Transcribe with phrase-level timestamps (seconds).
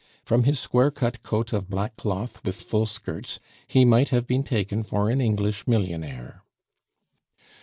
[0.25, 4.81] From his squarecut coat of black cloth with full skirts he might have been taken
[4.81, 6.41] for an English millionaire.